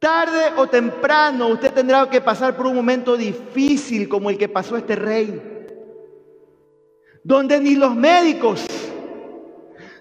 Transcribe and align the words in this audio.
Tarde 0.00 0.54
o 0.56 0.66
temprano 0.66 1.48
usted 1.48 1.74
tendrá 1.74 2.08
que 2.08 2.22
pasar 2.22 2.56
por 2.56 2.66
un 2.66 2.74
momento 2.74 3.18
difícil 3.18 4.08
como 4.08 4.30
el 4.30 4.38
que 4.38 4.48
pasó 4.48 4.78
este 4.78 4.96
rey. 4.96 5.68
Donde 7.22 7.60
ni 7.60 7.74
los 7.74 7.94
médicos, 7.94 8.64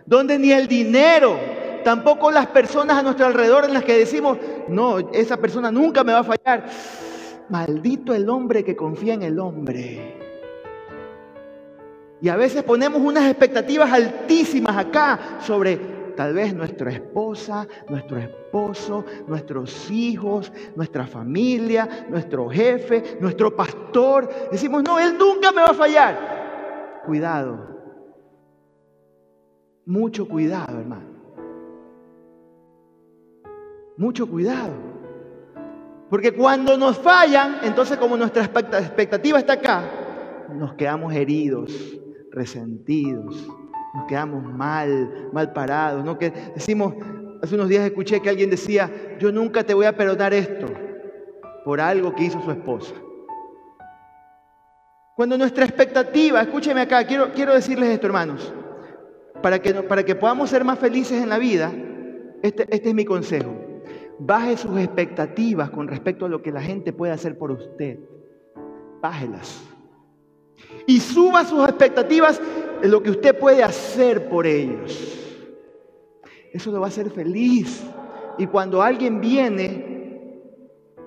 donde 0.06 0.40
ni 0.40 0.54
el 0.54 0.70
dinero, 0.70 1.38
tampoco 1.84 2.32
las 2.32 2.48
personas 2.48 2.98
a 2.98 3.04
nuestro 3.04 3.26
alrededor 3.26 3.66
en 3.66 3.74
las 3.74 3.84
que 3.84 3.98
decimos, 3.98 4.38
no, 4.70 5.00
esa 5.12 5.36
persona 5.36 5.70
nunca 5.70 6.06
me 6.06 6.14
va 6.14 6.20
a 6.20 6.24
fallar. 6.24 6.70
Maldito 7.50 8.16
el 8.16 8.30
hombre 8.30 8.64
que 8.64 8.78
confía 8.78 9.16
en 9.16 9.24
el 9.24 9.38
hombre. 9.38 10.18
Y 12.22 12.30
a 12.30 12.38
veces 12.38 12.64
ponemos 12.64 13.02
unas 13.02 13.30
expectativas 13.30 13.92
altísimas 13.92 14.78
acá 14.78 15.40
sobre 15.46 15.99
tal 16.20 16.34
vez 16.34 16.54
nuestra 16.54 16.92
esposa, 16.92 17.66
nuestro 17.88 18.18
esposo, 18.18 19.06
nuestros 19.26 19.90
hijos, 19.90 20.52
nuestra 20.76 21.08
familia, 21.08 22.08
nuestro 22.10 22.50
jefe, 22.50 23.18
nuestro 23.22 23.56
pastor. 23.56 24.28
Decimos, 24.52 24.84
no, 24.84 25.00
Él 25.00 25.18
nunca 25.18 25.54
me 25.54 25.62
va 25.62 25.68
a 25.68 25.74
fallar. 25.74 27.02
Cuidado. 27.06 27.58
Mucho 29.86 30.28
cuidado, 30.28 30.78
hermano. 30.78 31.08
Mucho 33.96 34.30
cuidado. 34.30 34.74
Porque 36.10 36.34
cuando 36.34 36.76
nos 36.76 36.98
fallan, 36.98 37.60
entonces 37.64 37.98
como 37.98 38.18
nuestra 38.18 38.44
expectativa 38.44 39.40
está 39.40 39.54
acá, 39.54 39.90
nos 40.54 40.74
quedamos 40.74 41.14
heridos, 41.14 41.98
resentidos, 42.30 43.48
nos 43.94 44.06
quedamos 44.08 44.44
mal, 44.44 45.30
mal 45.34 45.52
parados, 45.54 46.04
¿no? 46.04 46.18
Que 46.18 46.32
decimos, 46.56 46.94
hace 47.42 47.56
unos 47.56 47.70
días 47.70 47.86
escuché 47.86 48.22
que 48.22 48.30
alguien 48.30 48.50
decía, 48.50 48.90
yo 49.20 49.32
nunca 49.32 49.64
te 49.64 49.74
voy 49.74 49.86
a 49.86 49.96
perdonar 49.96 50.34
esto 50.34 50.68
por 51.66 51.82
algo 51.82 52.14
que 52.16 52.24
hizo 52.24 52.42
su 52.42 52.52
esposa. 52.52 52.94
Cuando 55.16 55.38
nuestra 55.38 55.66
expectativa, 55.66 56.42
escúcheme 56.42 56.82
acá, 56.82 57.06
quiero, 57.06 57.34
quiero 57.34 57.54
decirles 57.54 57.90
esto, 57.90 58.08
hermanos, 58.08 58.54
para 59.42 59.60
que, 59.60 59.74
para 59.74 60.04
que 60.04 60.16
podamos 60.16 60.50
ser 60.50 60.64
más 60.64 60.80
felices 60.80 61.22
en 61.22 61.30
la 61.30 61.38
vida, 61.38 61.72
este, 62.42 62.64
este 62.74 62.90
es 62.90 62.96
mi 62.96 63.06
consejo. 63.06 63.54
Baje 64.18 64.58
sus 64.58 64.78
expectativas 64.80 65.70
con 65.72 65.88
respecto 65.88 66.26
a 66.26 66.30
lo 66.30 66.42
que 66.42 66.52
la 66.52 66.62
gente 66.62 66.94
puede 66.94 67.12
hacer 67.12 67.38
por 67.38 67.52
usted. 67.52 68.00
Bájelas. 69.02 69.62
Y 70.88 71.00
suba 71.00 71.46
sus 71.46 71.64
expectativas 71.64 72.42
lo 72.84 73.04
que 73.04 73.12
usted 73.12 73.38
puede 73.38 73.64
hacer 73.64 74.30
por 74.30 74.46
ellos. 74.48 75.16
Eso 76.52 76.72
lo 76.72 76.80
va 76.80 76.88
a 76.88 76.90
hacer 76.90 77.10
feliz. 77.10 77.84
Y 78.38 78.48
cuando 78.48 78.82
alguien 78.82 79.20
viene 79.22 79.86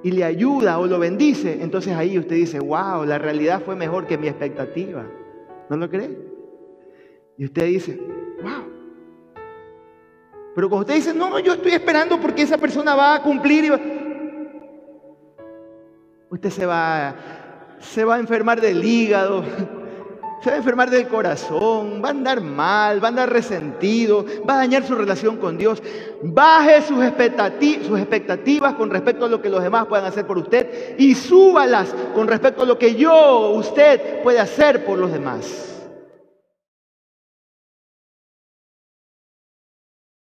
y 0.02 0.10
le 0.10 0.24
ayuda 0.24 0.78
o 0.78 0.86
lo 0.86 0.98
bendice, 0.98 1.62
entonces 1.62 1.94
ahí 1.94 2.18
usted 2.18 2.36
dice, 2.36 2.60
wow, 2.60 3.04
la 3.04 3.18
realidad 3.18 3.62
fue 3.64 3.74
mejor 3.74 4.06
que 4.06 4.18
mi 4.18 4.28
expectativa. 4.28 5.06
¿No 5.68 5.76
lo 5.76 5.88
cree? 5.88 6.10
Y 7.38 7.46
usted 7.46 7.66
dice, 7.66 7.98
wow. 8.42 8.72
Pero 10.54 10.68
cuando 10.68 10.82
usted 10.82 10.94
dice, 10.96 11.14
no, 11.14 11.38
yo 11.38 11.54
estoy 11.54 11.72
esperando 11.72 12.20
porque 12.20 12.42
esa 12.42 12.58
persona 12.58 12.94
va 12.94 13.14
a 13.14 13.22
cumplir, 13.22 13.64
y 13.64 13.70
usted 16.30 16.50
se 16.50 16.66
va, 16.66 17.14
se 17.78 18.04
va 18.04 18.16
a 18.16 18.18
enfermar 18.20 18.60
del 18.60 18.84
hígado, 18.84 19.42
se 20.42 20.50
va 20.50 20.56
a 20.56 20.58
enfermar 20.58 20.90
del 20.90 21.06
corazón, 21.06 22.02
va 22.04 22.08
a 22.08 22.10
andar 22.10 22.40
mal, 22.40 23.02
va 23.02 23.08
a 23.08 23.10
andar 23.10 23.32
resentido, 23.32 24.24
va 24.48 24.54
a 24.54 24.58
dañar 24.58 24.84
su 24.84 24.94
relación 24.96 25.36
con 25.36 25.56
Dios. 25.56 25.80
Baje 26.20 26.82
sus 26.82 27.02
expectativas, 27.04 27.86
sus 27.86 27.98
expectativas 27.98 28.74
con 28.74 28.90
respecto 28.90 29.24
a 29.24 29.28
lo 29.28 29.40
que 29.40 29.48
los 29.48 29.62
demás 29.62 29.86
puedan 29.86 30.06
hacer 30.06 30.26
por 30.26 30.38
usted 30.38 30.96
y 30.98 31.14
súbalas 31.14 31.94
con 32.14 32.26
respecto 32.26 32.62
a 32.62 32.66
lo 32.66 32.76
que 32.76 32.96
yo, 32.96 33.50
usted, 33.50 34.22
puede 34.22 34.40
hacer 34.40 34.84
por 34.84 34.98
los 34.98 35.12
demás. 35.12 35.71